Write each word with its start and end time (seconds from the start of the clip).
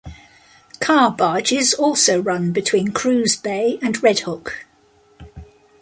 Car 0.79 1.11
barges 1.11 1.75
also 1.75 2.19
run 2.23 2.51
between 2.53 2.87
Cruz 2.91 3.35
Bay 3.35 3.77
and 3.83 4.01
Red 4.01 4.21
Hook. 4.21 4.65